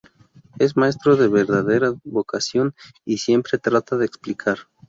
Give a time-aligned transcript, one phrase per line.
[0.57, 2.73] Es maestro de verdadera vocación,
[3.05, 4.57] y siempre trata de explicar.